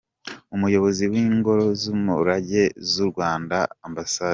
Umuyobozi 0.55 1.03
w’Ingoro 1.11 1.65
z’umurage 1.81 2.63
z’u 2.91 3.05
Rwanda, 3.11 3.57
Amb. 3.85 3.97